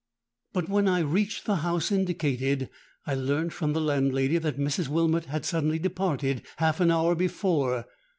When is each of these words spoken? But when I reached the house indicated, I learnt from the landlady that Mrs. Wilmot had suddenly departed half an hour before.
But 0.53 0.67
when 0.67 0.87
I 0.87 1.01
reached 1.01 1.45
the 1.45 1.57
house 1.57 1.91
indicated, 1.91 2.71
I 3.05 3.13
learnt 3.13 3.53
from 3.53 3.73
the 3.73 3.79
landlady 3.81 4.39
that 4.39 4.57
Mrs. 4.57 4.87
Wilmot 4.87 5.25
had 5.25 5.45
suddenly 5.45 5.77
departed 5.77 6.41
half 6.57 6.79
an 6.79 6.89
hour 6.89 7.13
before. 7.13 7.85